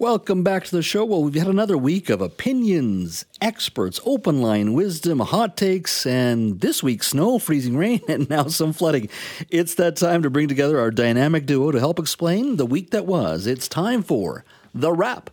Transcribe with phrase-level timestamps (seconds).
[0.00, 1.04] Welcome back to the show.
[1.04, 6.82] Well, we've had another week of opinions, experts, open line wisdom, hot takes, and this
[6.82, 9.08] week, snow, freezing rain, and now some flooding.
[9.50, 13.06] It's that time to bring together our dynamic duo to help explain the week that
[13.06, 13.46] was.
[13.46, 15.30] It's time for The Wrap.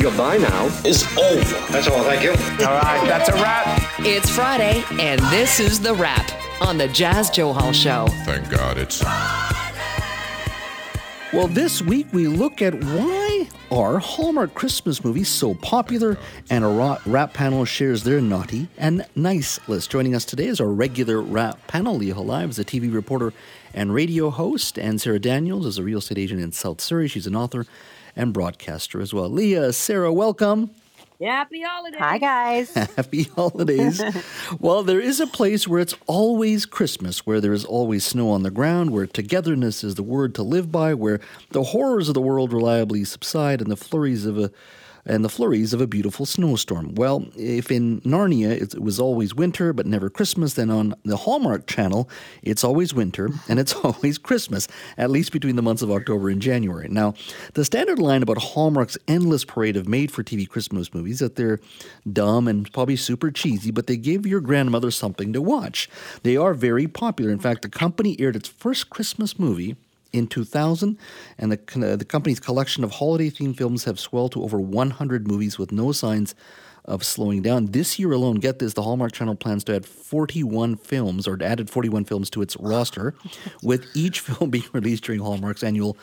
[0.00, 1.72] Goodbye now is over.
[1.72, 2.30] That's all, thank you.
[2.30, 3.82] All right, that's a wrap.
[3.98, 6.30] It's Friday, and this is The Wrap
[6.62, 8.06] on the Jazz Johal Show.
[8.24, 9.02] Thank God it's.
[11.34, 16.16] Well, this week we look at why are Hallmark Christmas movies so popular,
[16.48, 19.90] and a wrap panel shares their naughty and nice list.
[19.90, 21.96] Joining us today is our regular wrap panel.
[21.96, 23.32] Leah Holiove is a TV reporter
[23.74, 27.08] and radio host, and Sarah Daniels is a real estate agent in South Surrey.
[27.08, 27.66] She's an author
[28.14, 29.28] and broadcaster as well.
[29.28, 30.70] Leah, Sarah, welcome.
[31.20, 32.00] Happy holidays.
[32.00, 32.74] Hi, guys.
[32.74, 34.02] Happy holidays.
[34.60, 38.42] well, there is a place where it's always Christmas, where there is always snow on
[38.42, 41.20] the ground, where togetherness is the word to live by, where
[41.50, 44.50] the horrors of the world reliably subside and the flurries of a
[45.06, 46.94] and the flurries of a beautiful snowstorm.
[46.94, 51.66] Well, if in Narnia it was always winter but never Christmas, then on the Hallmark
[51.66, 52.08] channel
[52.42, 56.40] it's always winter and it's always Christmas, at least between the months of October and
[56.40, 56.88] January.
[56.88, 57.14] Now,
[57.54, 61.60] the standard line about Hallmark's endless parade of made for TV Christmas movies that they're
[62.10, 65.88] dumb and probably super cheesy, but they give your grandmother something to watch.
[66.22, 67.30] They are very popular.
[67.30, 69.76] In fact, the company aired its first Christmas movie
[70.14, 70.96] in 2000,
[71.38, 75.26] and the, uh, the company's collection of holiday themed films have swelled to over 100
[75.26, 76.34] movies with no signs
[76.84, 77.66] of slowing down.
[77.66, 81.70] This year alone, get this, the Hallmark Channel plans to add 41 films, or added
[81.70, 83.14] 41 films to its roster,
[83.62, 85.96] with each film being released during Hallmark's annual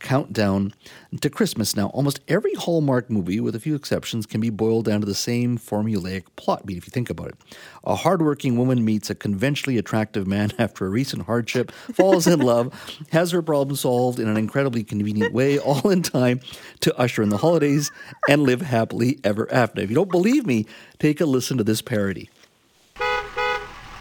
[0.00, 0.72] countdown
[1.20, 1.76] to Christmas.
[1.76, 5.14] Now, almost every Hallmark movie, with a few exceptions, can be boiled down to the
[5.14, 7.36] same formulaic plot beat if you think about it.
[7.84, 12.72] A hardworking woman meets a conventionally attractive man after a recent hardship, falls in love,
[13.10, 16.40] has her problem solved in an incredibly convenient way, all in time
[16.80, 17.90] to usher in the holidays
[18.28, 19.80] and live happily ever after.
[19.80, 20.66] If you don't believe me,
[20.98, 22.30] take a listen to this parody.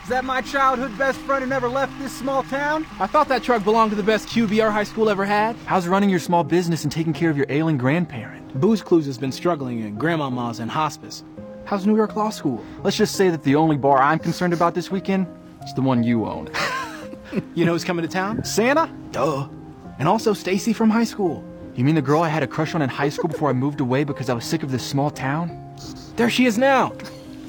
[0.08, 2.88] Is that my childhood best friend who never left this small town?
[2.98, 5.58] I thought that truck belonged to the best QB our high school ever had.
[5.66, 8.58] How's running your small business and taking care of your ailing grandparent?
[8.58, 11.26] Booze Clues has been struggling and Grandmama's in hospice.
[11.66, 12.64] How's New York Law School?
[12.84, 15.28] Let's just say that the only bar I'm concerned about this weekend
[15.66, 16.50] is the one you own.
[17.54, 18.46] you know who's coming to town?
[18.46, 18.90] Santa?
[19.12, 19.50] Duh.
[20.00, 21.44] And also Stacy from high school.
[21.76, 23.82] You mean the girl I had a crush on in high school before I moved
[23.82, 25.76] away because I was sick of this small town?
[26.16, 26.94] There she is now.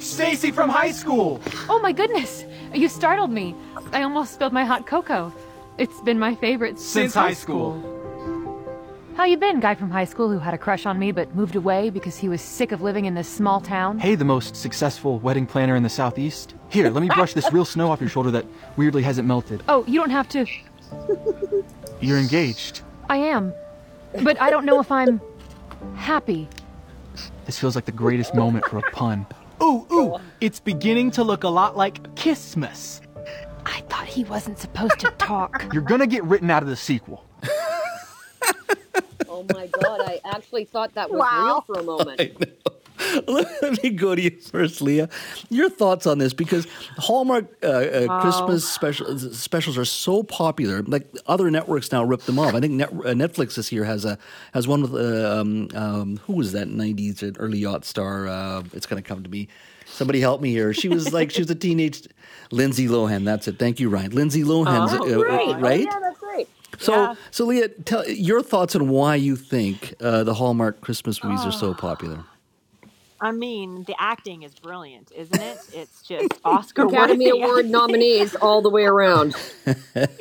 [0.00, 1.40] Stacy from high school.
[1.68, 2.44] Oh my goodness.
[2.74, 3.54] You startled me.
[3.92, 5.32] I almost spilled my hot cocoa.
[5.78, 7.94] It's been my favorite since, since high school.
[9.16, 11.56] How you been, guy from high school who had a crush on me but moved
[11.56, 13.98] away because he was sick of living in this small town?
[13.98, 16.54] Hey, the most successful wedding planner in the southeast.
[16.68, 18.46] Here, let me brush this real snow off your shoulder that
[18.76, 19.62] weirdly hasn't melted.
[19.68, 20.46] Oh, you don't have to.
[22.00, 22.82] You're engaged.
[23.10, 23.52] I am.
[24.22, 25.20] But I don't know if I'm
[25.96, 26.48] happy.
[27.44, 29.26] This feels like the greatest moment for a pun.
[29.62, 33.00] Ooh, ooh, it's beginning to look a lot like Christmas.
[33.66, 35.64] I thought he wasn't supposed to talk.
[35.72, 37.24] You're gonna get written out of the sequel.
[39.28, 41.44] oh my god, I actually thought that was wow.
[41.44, 42.20] real for a moment.
[43.26, 45.08] Let me go to you first, Leah.
[45.50, 46.66] Your thoughts on this because
[46.98, 48.20] Hallmark uh, uh, oh.
[48.20, 50.82] Christmas special, specials are so popular.
[50.82, 52.54] Like other networks now rip them off.
[52.54, 54.18] I think Net, uh, Netflix this year has a
[54.52, 58.28] has one with uh, um, um, who was that '90s early yacht star?
[58.28, 59.48] Uh, it's going to come to me.
[59.86, 60.74] Somebody help me here.
[60.74, 62.08] She was like she was a teenage
[62.50, 63.24] Lindsay Lohan.
[63.24, 63.58] That's it.
[63.58, 64.12] Thank you, Ryan.
[64.12, 65.60] Lindsay Lohan, oh, right?
[65.60, 65.88] right?
[65.88, 66.48] Oh, yeah, that's great.
[66.78, 67.14] So, yeah.
[67.30, 71.48] so Leah, tell your thoughts on why you think uh, the Hallmark Christmas movies oh.
[71.48, 72.24] are so popular.
[73.20, 75.58] I mean, the acting is brilliant, isn't it?
[75.72, 79.34] It's just Oscar Academy Award nominees all the way around.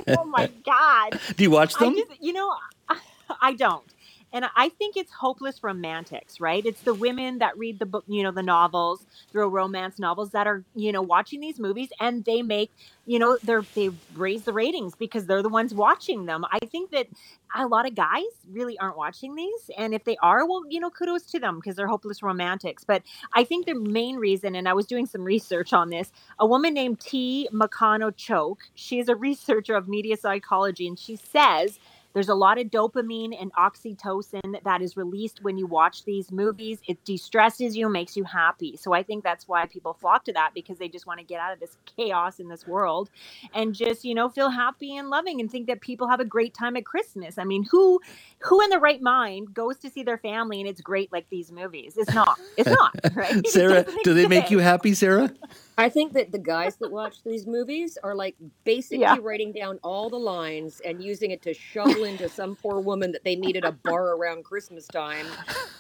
[0.08, 1.20] oh my god!
[1.36, 1.96] Do you watch them?
[1.96, 2.52] Just, you know,
[2.90, 2.98] I,
[3.42, 3.84] I don't.
[4.34, 6.66] And I think it's hopeless romantics, right?
[6.66, 10.48] It's the women that read the book, you know, the novels, the romance novels that
[10.48, 12.72] are, you know, watching these movies and they make,
[13.06, 16.44] you know, they're they raise the ratings because they're the ones watching them.
[16.52, 17.08] I think that
[17.56, 19.72] a lot of guys really aren't watching these.
[19.78, 22.84] And if they are, well, you know, kudos to them because they're hopeless romantics.
[22.84, 23.04] But
[23.34, 26.74] I think the main reason, and I was doing some research on this, a woman
[26.74, 27.48] named T.
[27.54, 31.80] Makano Choke, she's a researcher of media psychology, and she says
[32.18, 36.80] there's a lot of dopamine and oxytocin that is released when you watch these movies.
[36.88, 38.76] It de-stresses you, makes you happy.
[38.76, 41.40] So I think that's why people flock to that because they just want to get
[41.40, 43.12] out of this chaos in this world
[43.54, 46.56] and just, you know, feel happy and loving and think that people have a great
[46.56, 47.38] time at Christmas.
[47.38, 48.02] I mean, who
[48.40, 51.52] who in the right mind goes to see their family and it's great like these
[51.52, 51.94] movies?
[51.98, 52.40] It's not.
[52.58, 53.46] It's not, right?
[53.50, 55.32] Sarah, do they make you happy, Sarah?
[55.78, 59.18] I think that the guys that watch these movies are like basically Yeah.
[59.22, 63.24] writing down all the lines and using it to shovel into some poor woman that
[63.26, 65.38] they meet at a bar around Christmas time.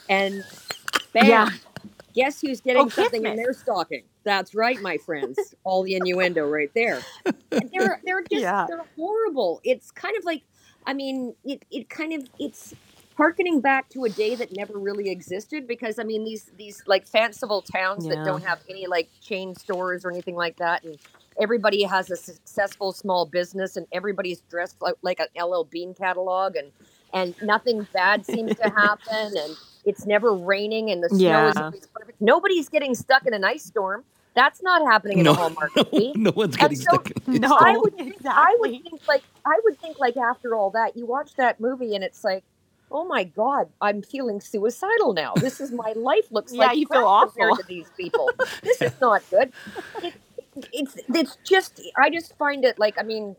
[0.10, 0.46] And
[1.14, 1.50] bam, Yeah.
[2.14, 4.04] guess who's getting Oh, something in their stocking?
[4.24, 5.56] That's right, my friends.
[5.64, 7.08] All the innuendo right there.
[7.62, 8.68] And they're they're just Yeah.
[8.68, 9.62] they're horrible.
[9.64, 10.44] It's kind of like
[10.86, 12.74] I mean, it, it kind of it's
[13.18, 17.08] harkening back to a day that never really existed because I mean these these like
[17.08, 18.16] fanciful towns Yeah.
[18.16, 21.00] that don't have any like chain stores or anything like that and
[21.40, 26.56] everybody has a successful small business and everybody's dressed like, like an LL Bean catalog
[26.56, 26.72] and
[27.14, 29.56] and nothing bad seems to happen and
[29.86, 32.20] it's never raining and the snow is always perfect.
[32.22, 34.04] Nobody's getting stuck in an ice storm.
[34.36, 36.12] That's not happening in No, a Hallmark no, movie.
[36.16, 37.12] no one's And getting so- stuck.
[37.28, 37.94] in No, I would,
[38.26, 41.96] I would think like I would think like after all that, you watch that movie
[41.96, 42.44] and it's like,
[42.92, 45.34] oh my god, I'm feeling suicidal now.
[45.36, 47.64] This is my life looks Yeah, like you feel crap compared awful.
[47.64, 48.30] to these people.
[48.64, 49.52] This is not good.
[50.04, 50.14] It,
[50.72, 53.36] it's it's just I just find it like I mean,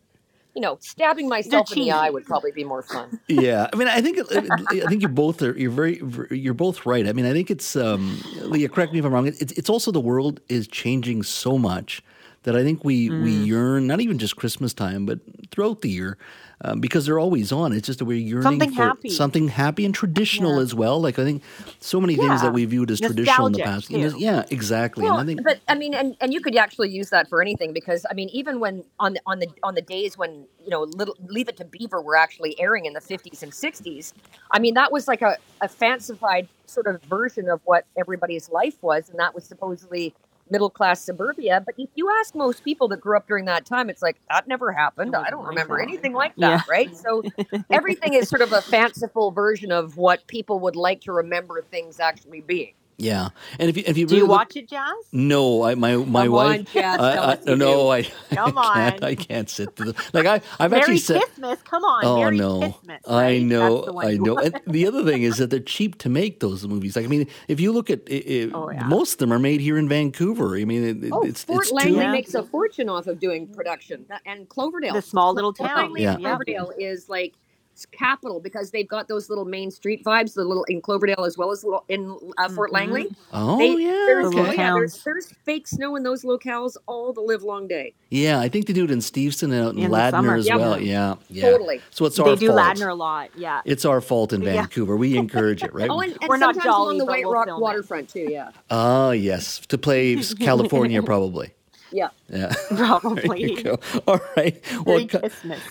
[0.55, 3.19] you know, stabbing myself in the eye would probably be more fun.
[3.29, 7.07] yeah, I mean, I think I think you both are you're very you're both right.
[7.07, 8.69] I mean, I think it's um, Leah.
[8.69, 9.27] Correct me if I'm wrong.
[9.27, 12.03] It's it's also the world is changing so much
[12.45, 13.47] that I think we we Mm.
[13.47, 15.21] yearn not even just Christmas time, but
[15.51, 16.19] throughout the year.
[16.61, 17.73] Um, because they're always on.
[17.73, 19.11] It's just that we're yearning Something for happy.
[19.11, 20.63] something happy and traditional Yeah.
[20.63, 21.01] as well.
[21.01, 21.45] Like I think
[21.79, 23.87] so many things that we viewed as traditional in the past.
[23.87, 24.13] Too.
[24.19, 25.05] yeah, exactly.
[25.05, 27.41] Well, and I think but I mean, and, and you could actually use that for
[27.41, 30.71] anything because I mean, even when on the on the on the days when you
[30.71, 34.13] know, little Leave It to Beaver were actually airing in the fifties and sixties,
[34.51, 38.75] I mean, that was like a, a fancified sort of version of what everybody's life
[38.83, 40.13] was, and that was supposedly
[40.51, 41.63] middle class suburbia.
[41.65, 44.49] But if you ask most people that grew up during that time, it's like that
[44.49, 45.15] never happened.
[45.15, 46.61] I don't remember anything like that, Yeah.
[46.71, 46.97] right?
[46.97, 47.23] So
[47.71, 52.01] everything is sort of a fanciful version of what people would like to remember things
[52.01, 52.75] actually being.
[52.99, 53.29] Yeah.
[53.59, 54.93] And if you if you Do really you look- watch it, Jazz?
[55.13, 56.59] No, I my my Come wife.
[56.61, 59.03] on, Jazz, I, tell I, no, I, Come I can't.
[59.03, 59.09] on.
[59.09, 61.21] I can't sit through the, like I I've Merry actually said.
[61.23, 61.63] Christmas.
[61.63, 62.05] Come on.
[62.05, 63.01] Oh Merry no, Christmas.
[63.09, 64.35] I know, That's the one I know.
[64.35, 64.55] want.
[64.67, 66.97] And the other thing is that they're cheap to make those movies.
[66.97, 68.85] Like I mean, if you look at i i Oh, yeah.
[68.87, 70.57] most of them are made here in Vancouver.
[70.57, 73.19] I mean, it, it- Oh, it's Fort it's Langley too, makes a fortune off of
[73.21, 75.77] doing production, and Cloverdale, The small little town.
[75.77, 76.17] Langley Yeah.
[76.17, 77.39] Cloverdale is like it's
[77.87, 81.51] capital because they've got those little main street vibes, the little in Cloverdale as well
[81.51, 82.75] as little in uh, Fort Mhm.
[82.75, 83.07] Langley.
[83.33, 87.13] Oh They- yeah, there's, Little oh, yeah, there's, there's fake snow in those locales all
[87.13, 87.95] the live long day.
[88.11, 90.59] Yeah, I think they do it in Steveston and out in In Ladner as Yep.
[90.59, 90.81] well.
[90.81, 91.51] Yeah, yeah.
[91.51, 91.81] Totally.
[91.91, 92.39] So it's our fault.
[92.41, 92.61] They do fault.
[92.61, 93.31] Ladner a lot.
[93.37, 93.61] Yeah.
[93.65, 94.53] It's our fault in Yeah.
[94.55, 94.97] Vancouver.
[94.97, 95.89] We encourage it, right?
[95.91, 97.63] Oh, and, and We're not sometimes jolly, along the White we'll Rock film it.
[97.63, 98.29] waterfront too.
[98.31, 101.53] Yeah, Ah, yes, to play California probably.
[101.91, 102.11] Yeah.
[102.29, 102.53] Yeah.
[102.69, 103.67] Probably.
[104.07, 104.63] All right.
[104.85, 105.29] Well, co-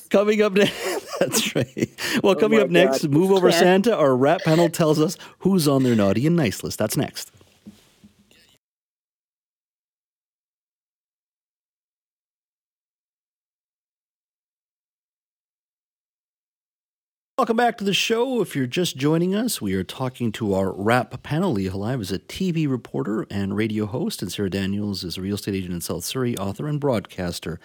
[0.09, 1.89] coming up next, that's right.
[2.23, 3.59] Well, oh coming my up next, move over Yeah.
[3.59, 3.95] Santa.
[3.95, 6.79] Our wrap panel tells us who's on their naughty and nice list.
[6.79, 7.31] That's next.
[17.37, 18.41] Welcome back to the show.
[18.41, 21.51] If you're just joining us, we are talking to our wrap panel.
[21.51, 25.35] Leah Holiove is a TV reporter and radio host, and Sarah Daniels is a real
[25.35, 27.59] estate agent in South Surrey, author and broadcaster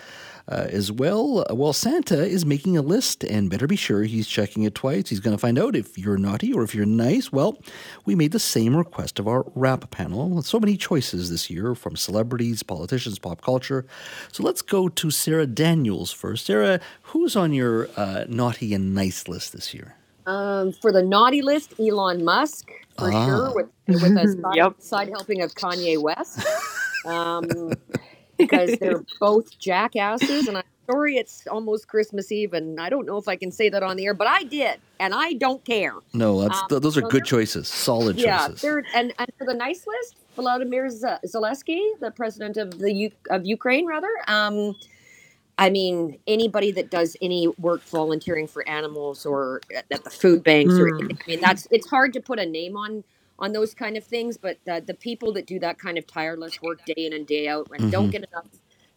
[0.46, 1.46] uh, as well.
[1.48, 5.08] Well, Santa is making a list, and better be sure he's checking it twice.
[5.08, 7.32] He's going to find out if you're naughty or if you're nice.
[7.32, 7.58] Well,
[8.04, 10.42] we made the same request of our wrap panel.
[10.42, 13.86] So many choices this year from celebrities, politicians, pop culture.
[14.32, 16.44] So let's go to Sarah Daniels first.
[16.44, 19.94] Sarah, who's on your uh, naughty and nice list this year?
[20.26, 23.26] Um, for the naughty list, Elon Musk for Ah.
[23.26, 24.74] sure, with with a side, Yep.
[24.80, 26.38] side helping of Kanye West,
[27.04, 27.76] um,
[28.38, 30.46] because they're both jackasses.
[30.46, 33.68] And I'm sorry, it's almost Christmas Eve, and I don't know if I can say
[33.70, 35.94] that on the air, but I did, and I don't care.
[36.14, 38.60] No, that's Um, th- those are so good choices, solid Yeah, choices.
[38.62, 43.10] they're and, and for the nice list, Volodymyr Z- Zelensky, the president of the U-
[43.30, 44.10] of Ukraine, rather.
[44.28, 44.76] Um,
[45.62, 50.42] I mean, anybody that does any work volunteering for animals or at, at the food
[50.42, 51.12] banks, or Mm.
[51.12, 53.04] I mean, that's it's hard to put a name on
[53.38, 54.36] on those kind of things.
[54.36, 57.46] But uh, the people that do that kind of tireless work day in and day
[57.48, 58.12] out and don't Mhm.
[58.12, 58.46] get enough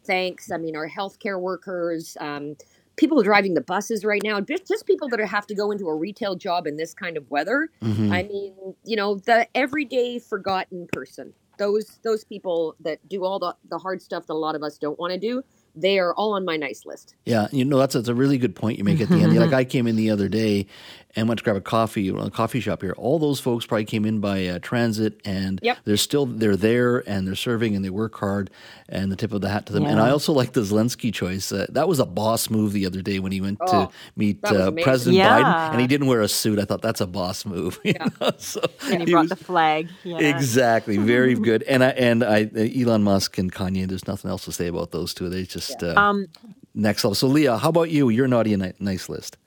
[0.06, 0.50] thanks.
[0.52, 2.18] I mean, our healthcare workers.
[2.20, 2.56] Um,
[2.98, 5.90] People driving the buses right now, just just people that are, have to go into
[5.90, 7.70] a retail job in this kind of weather.
[7.84, 8.10] Mhm.
[8.10, 8.54] I mean,
[8.86, 11.34] you know, the everyday forgotten person.
[11.58, 14.78] Those those people that do all the, the hard stuff that a lot of us
[14.78, 15.44] don't want to do.
[15.76, 17.16] They are all on my nice list.
[17.26, 19.36] Yeah, you know that's, that's a really good point you make at the end.
[19.36, 20.68] like I came in the other day
[21.16, 22.94] and went to grab a coffee at a coffee shop here.
[22.98, 25.78] All those folks probably came in by uh, transit, and Yep.
[25.86, 28.50] they're still they're there and they're serving and they work hard.
[28.88, 29.86] And the tip of the hat to them.
[29.86, 31.52] And I also like the Zelensky choice.
[31.52, 34.44] Uh, that was a boss move the other day when he went Oh, to meet
[34.46, 34.72] uh.
[34.84, 35.42] President Yeah.
[35.42, 36.60] Biden, and he didn't wear a suit.
[36.60, 37.80] I thought that's a boss move.
[37.84, 38.32] you know?
[38.38, 39.90] So And he he brought was- the flag.
[40.04, 40.20] Yeah.
[40.20, 41.64] Exactly, very good.
[41.64, 43.88] And I and I Elon Musk and Kanye.
[43.88, 45.30] There's nothing else to say about those two.
[45.30, 46.28] They just uh, Um,
[46.76, 47.16] next level.
[47.16, 48.10] So Leah, how about you?
[48.10, 49.38] Your naughty and ni- nice list.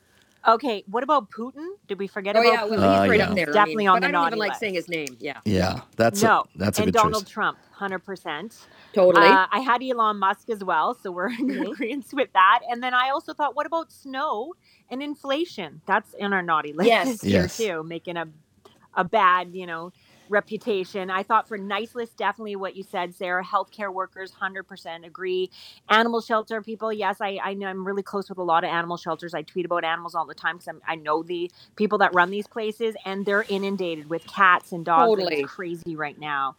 [0.48, 1.66] Okay, what about Putin?
[1.88, 2.84] Did we forget Oh about yeah, well, Putin?
[2.84, 3.30] Uh, he's right yeah.
[3.30, 3.46] up there.
[3.52, 4.60] Definitely I mean, on but the I don't naughty even like list.
[4.60, 5.16] saying his name.
[5.20, 7.28] Yeah, Yeah, that's no, a that's a and good Donald choice.
[7.28, 8.68] Trump, hundred percent.
[8.94, 9.40] totally.
[9.40, 12.60] Uh, I had Elon Musk as well, so we're in agreement with that.
[12.70, 14.54] And then I also thought, what about snow
[14.90, 15.82] and inflation?
[15.86, 17.02] That's in our naughty list Yes.
[17.02, 17.56] this year Yes.
[17.56, 18.26] too, making a
[18.94, 19.92] a bad, you know,
[20.30, 21.10] reputation.
[21.10, 23.44] I thought for nice list, definitely what you said, Sarah.
[23.44, 25.50] Healthcare workers, hundred percent agree.
[25.88, 28.96] Animal shelter people, yes, I I know I'm really close with a lot of animal
[28.96, 29.34] shelters.
[29.34, 32.46] I tweet about animals all the time because I know the people that run these
[32.46, 35.08] places, and they're inundated with cats and dogs.
[35.08, 35.40] Totally.
[35.42, 36.56] It's crazy right now.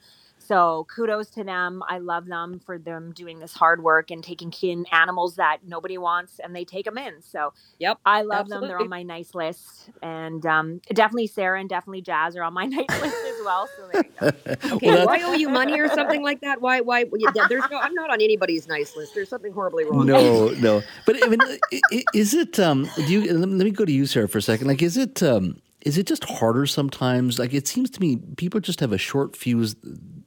[0.49, 1.83] So kudos to them.
[1.87, 5.97] I love them for them doing this hard work and taking in animals that nobody
[5.99, 7.21] wants and they take them in.
[7.21, 8.61] So Yep, I love them.
[8.67, 9.91] They're on my nice list.
[10.01, 13.69] And um, definitely Sarah and definitely Jazz are on my nice list as well.
[13.77, 14.31] So there you go.
[14.75, 16.61] Okay, Well, do I owe you money or something like that?
[16.61, 16.81] Why?
[16.81, 17.05] Why?
[17.47, 17.77] There's no.
[17.77, 19.13] I'm not on anybody's nice list.
[19.15, 20.05] There's something horribly wrong.
[20.05, 20.81] No, no.
[21.05, 22.59] But I mean, i- i- is it?
[22.59, 23.33] Um, do you?
[23.37, 24.67] Let me go to you, Sarah, for a second.
[24.67, 25.21] Like, is it?
[25.23, 27.39] Um, is it just harder sometimes?
[27.39, 29.75] Like, it seems to me people just have a short fuse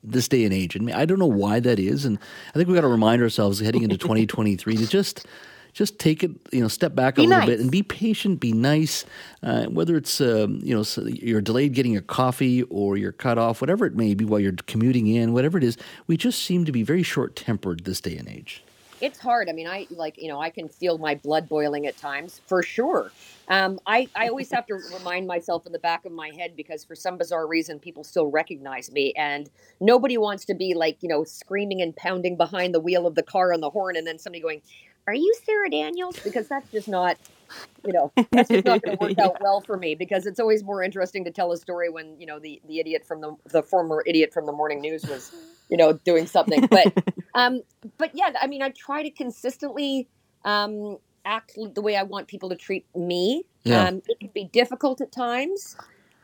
[0.02, 2.04] this day and age, and I don't know why that is.
[2.04, 2.18] And
[2.50, 5.26] I think we got to remind ourselves heading into 2023 to just.
[5.75, 8.52] Just take it, you know, step back a Be little bit and be patient, be
[8.52, 9.06] nice.
[9.42, 13.38] Uh, whether it's, um, you know, so you're delayed getting your coffee or you're cut
[13.38, 15.78] off, whatever it may be while you're commuting in, whatever it is,
[16.09, 18.62] we just seem to be very short tempered this day and age.
[19.02, 19.49] It's hard.
[19.49, 22.62] I mean, I like you know I can feel my blood boiling at times for
[22.62, 23.11] sure.
[23.49, 26.85] Um, I I always have to remind myself in the back of my head because
[26.85, 31.09] for some bizarre reason people still recognize me, and nobody wants to be like you
[31.09, 34.18] know screaming and pounding behind the wheel of the car on the horn, and then
[34.21, 34.62] somebody going,
[35.09, 37.18] "Are you Sarah Daniels?" Because that's just not.
[37.85, 40.64] You know, that's just not going to work out well for me because it's always
[40.64, 43.62] more interesting to tell a story when you know the the idiot from the the
[43.62, 45.32] former idiot from the morning news was
[45.69, 46.66] you know doing something.
[46.66, 46.92] But
[47.35, 47.62] um,
[47.99, 50.09] but yeah, I mean, I try to consistently
[50.45, 53.45] um, act the way I want people to treat me.
[53.64, 53.85] Yeah.
[53.85, 55.76] Um, it can be difficult at times.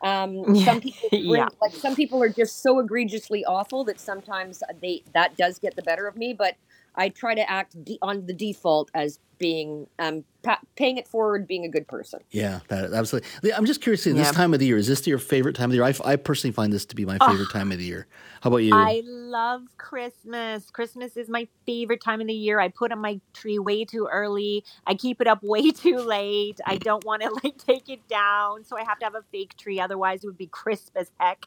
[0.03, 0.65] Um, Yeah.
[0.65, 1.47] Some people, bring, Yeah.
[1.61, 5.81] like some people are just so egregiously awful that sometimes they that does get the
[5.81, 6.33] better of me.
[6.33, 6.55] But
[6.95, 11.47] I try to act de- on the default as being um, pa- paying it forward,
[11.47, 12.19] being a good person.
[12.29, 13.51] Yeah, that, absolutely.
[13.53, 14.03] I'm just curious.
[14.03, 14.31] This Yeah.
[14.31, 15.85] time of the year is this your favorite time of the year?
[15.85, 18.05] I, f- I personally find this to be my favorite time of the year.
[18.41, 18.75] How about you?
[18.75, 20.69] I love Christmas.
[20.71, 22.59] Christmas is my favorite time of the year.
[22.59, 24.63] I put up my tree way too early.
[24.85, 26.59] I keep it up way too late.
[26.65, 29.57] I don't want to like take it down, so I have to have a fake
[29.57, 29.79] tree.
[29.79, 31.45] Otherwise, it would be crisp as heck.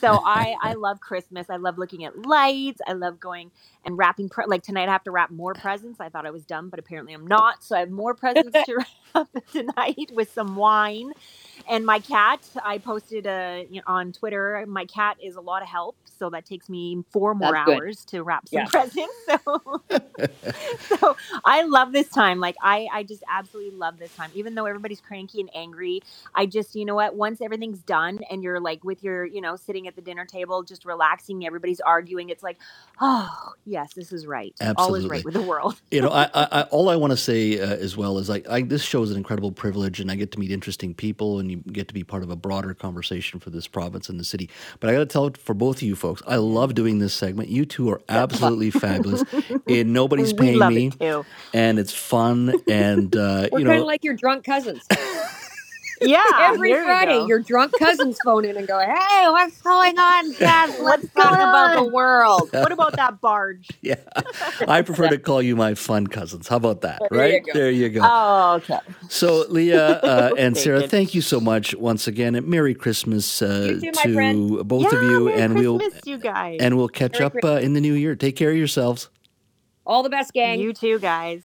[0.00, 1.50] So I I love Christmas.
[1.50, 2.80] I love looking at lights.
[2.86, 3.50] I love going
[3.84, 4.28] and wrapping.
[4.28, 6.00] Pre- like tonight, I have to wrap more presents.
[6.00, 7.64] I thought I was done, but apparently I'm not.
[7.64, 8.76] So I have more presents to
[9.14, 11.12] wrap tonight with some wine.
[11.68, 14.64] And my cat, I posted uh, you know, on Twitter.
[14.68, 17.82] My cat is a lot of help, so that takes me four more That's good.
[17.82, 18.66] hours to wrap some Yeah.
[18.70, 19.14] presents.
[19.26, 19.82] So,
[20.98, 22.40] so I love this time.
[22.40, 24.30] Like I, I just absolutely love this time.
[24.34, 26.02] Even though everybody's cranky and angry,
[26.34, 27.16] I just, you know what?
[27.16, 30.62] Once everything's done and you're like with your, you know, sitting at the dinner table,
[30.62, 31.46] just relaxing.
[31.46, 32.30] Everybody's arguing.
[32.30, 32.58] It's like,
[33.00, 34.54] oh yes, this is right.
[34.76, 35.80] All is right with the world.
[35.90, 38.48] you know, I, I, I, all I want to say uh, as well is like
[38.48, 41.50] I, this show is an incredible privilege, and I get to meet interesting people, and
[41.50, 44.50] you get to be part of a broader conversation for this province and the city.
[44.80, 47.14] But I got to tell it for both of you folks, I love doing this
[47.14, 47.48] segment.
[47.48, 49.24] You two are absolutely fabulous,
[49.68, 51.26] and nobody's We paying love me, it too.
[51.54, 54.86] and it's fun, and uh, We're you kind know, of like your drunk cousins.
[56.02, 56.22] Yeah.
[56.40, 57.26] Every there you Friday, go.
[57.26, 60.68] your drunk cousins phone in and go, "Hey, what's going on, Dad?
[60.80, 63.68] Let's What's talk going about the world." what about that barge?
[63.80, 63.96] yeah,
[64.68, 66.48] I prefer to call you my fun cousins.
[66.48, 67.00] How about that?
[67.10, 67.52] There right go.
[67.52, 68.00] there, you go.
[68.02, 68.78] Oh, okay.
[69.08, 70.90] So, Leah uh, and Take Sarah, it.
[70.90, 72.34] thank you so much once again.
[72.34, 74.68] And Merry Christmas uh, You too, to friend.
[74.68, 76.58] both of you, Merry and we'll you guys.
[76.60, 78.14] and we'll catch Merry up uh, in the new year.
[78.16, 79.08] Take care of yourselves.
[79.84, 80.60] All the best, gang.
[80.60, 81.40] you too, guys.